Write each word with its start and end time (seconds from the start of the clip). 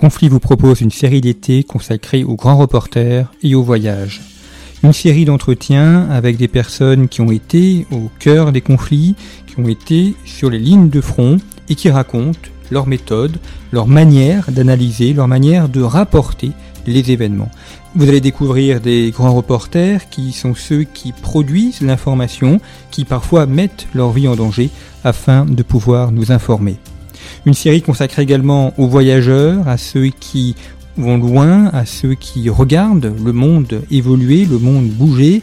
Conflit 0.00 0.30
vous 0.30 0.40
propose 0.40 0.80
une 0.80 0.90
série 0.90 1.20
d'été 1.20 1.62
consacrée 1.62 2.24
aux 2.24 2.34
grands 2.34 2.56
reporters 2.56 3.30
et 3.42 3.54
aux 3.54 3.62
voyages. 3.62 4.22
Une 4.82 4.94
série 4.94 5.26
d'entretiens 5.26 6.08
avec 6.08 6.38
des 6.38 6.48
personnes 6.48 7.06
qui 7.06 7.20
ont 7.20 7.30
été 7.30 7.86
au 7.92 8.10
cœur 8.18 8.50
des 8.50 8.62
conflits, 8.62 9.14
qui 9.46 9.60
ont 9.60 9.68
été 9.68 10.14
sur 10.24 10.48
les 10.48 10.58
lignes 10.58 10.88
de 10.88 11.02
front 11.02 11.36
et 11.68 11.74
qui 11.74 11.90
racontent 11.90 12.48
leur 12.70 12.86
méthode, 12.86 13.36
leur 13.72 13.86
manière 13.86 14.50
d'analyser, 14.50 15.12
leur 15.12 15.28
manière 15.28 15.68
de 15.68 15.82
rapporter 15.82 16.52
les 16.86 17.10
événements. 17.10 17.50
Vous 17.94 18.08
allez 18.08 18.22
découvrir 18.22 18.80
des 18.80 19.10
grands 19.10 19.34
reporters 19.34 20.08
qui 20.08 20.32
sont 20.32 20.54
ceux 20.54 20.84
qui 20.84 21.12
produisent 21.12 21.82
l'information, 21.82 22.58
qui 22.90 23.04
parfois 23.04 23.44
mettent 23.44 23.86
leur 23.92 24.12
vie 24.12 24.28
en 24.28 24.34
danger 24.34 24.70
afin 25.04 25.44
de 25.44 25.62
pouvoir 25.62 26.10
nous 26.10 26.32
informer. 26.32 26.78
Une 27.46 27.54
série 27.54 27.82
consacrée 27.82 28.22
également 28.22 28.72
aux 28.78 28.86
voyageurs, 28.86 29.66
à 29.68 29.76
ceux 29.76 30.08
qui 30.08 30.54
vont 30.96 31.16
loin, 31.16 31.66
à 31.72 31.86
ceux 31.86 32.14
qui 32.14 32.48
regardent 32.50 33.14
le 33.24 33.32
monde 33.32 33.82
évoluer, 33.90 34.44
le 34.44 34.58
monde 34.58 34.88
bouger, 34.88 35.42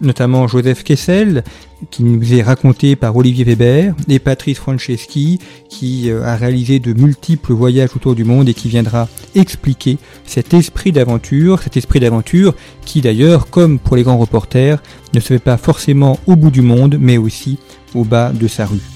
notamment 0.00 0.48
Joseph 0.48 0.82
Kessel, 0.82 1.44
qui 1.90 2.02
nous 2.02 2.34
est 2.34 2.42
raconté 2.42 2.96
par 2.96 3.16
Olivier 3.16 3.44
Weber, 3.44 3.94
et 4.08 4.18
Patrice 4.18 4.58
Franceschi, 4.58 5.38
qui 5.68 6.10
euh, 6.10 6.24
a 6.24 6.36
réalisé 6.36 6.78
de 6.78 6.92
multiples 6.92 7.52
voyages 7.52 7.90
autour 7.96 8.14
du 8.14 8.24
monde 8.24 8.48
et 8.48 8.54
qui 8.54 8.68
viendra 8.68 9.08
expliquer 9.34 9.98
cet 10.24 10.54
esprit 10.54 10.92
d'aventure, 10.92 11.60
cet 11.62 11.76
esprit 11.76 12.00
d'aventure 12.00 12.54
qui 12.84 13.00
d'ailleurs, 13.00 13.48
comme 13.48 13.78
pour 13.78 13.96
les 13.96 14.02
grands 14.02 14.18
reporters, 14.18 14.82
ne 15.14 15.20
se 15.20 15.28
fait 15.28 15.38
pas 15.38 15.56
forcément 15.56 16.18
au 16.26 16.36
bout 16.36 16.50
du 16.50 16.62
monde, 16.62 16.98
mais 17.00 17.18
aussi 17.18 17.58
au 17.94 18.04
bas 18.04 18.32
de 18.32 18.48
sa 18.48 18.66
rue. 18.66 18.91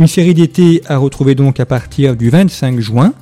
Une 0.00 0.06
série 0.06 0.32
d'été 0.32 0.80
à 0.86 0.96
retrouver 0.96 1.34
donc 1.34 1.60
à 1.60 1.66
partir 1.66 2.16
du 2.16 2.30
25 2.30 2.80
juin 2.80 3.12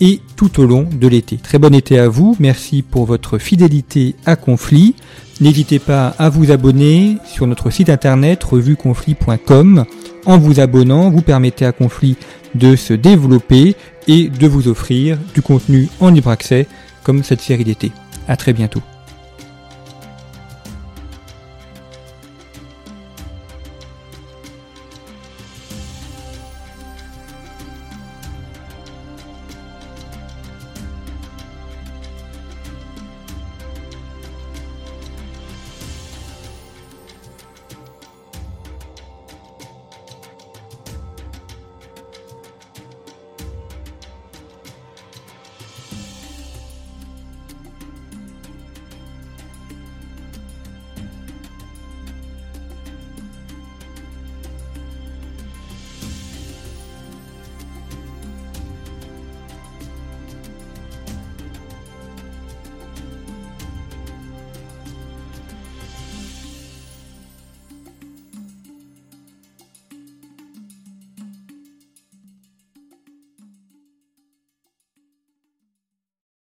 et 0.00 0.20
tout 0.36 0.60
au 0.60 0.64
long 0.64 0.88
de 0.88 1.08
l'été. 1.08 1.38
Très 1.38 1.58
bon 1.58 1.74
été 1.74 1.98
à 1.98 2.06
vous, 2.08 2.36
merci 2.38 2.82
pour 2.82 3.04
votre 3.04 3.38
fidélité 3.38 4.14
à 4.24 4.36
Conflit. 4.36 4.94
N'hésitez 5.40 5.80
pas 5.80 6.14
à 6.20 6.28
vous 6.28 6.52
abonner 6.52 7.18
sur 7.26 7.48
notre 7.48 7.70
site 7.70 7.90
internet 7.90 8.44
revueconflit.com. 8.44 9.86
En 10.24 10.38
vous 10.38 10.60
abonnant, 10.60 11.10
vous 11.10 11.22
permettez 11.22 11.66
à 11.66 11.72
Conflit 11.72 12.16
de 12.54 12.76
se 12.76 12.94
développer 12.94 13.74
et 14.06 14.28
de 14.28 14.46
vous 14.46 14.68
offrir 14.68 15.18
du 15.34 15.42
contenu 15.42 15.88
en 15.98 16.10
libre 16.10 16.30
accès 16.30 16.68
comme 17.02 17.24
cette 17.24 17.40
série 17.40 17.64
d'été. 17.64 17.90
À 18.28 18.36
très 18.36 18.52
bientôt. 18.52 18.82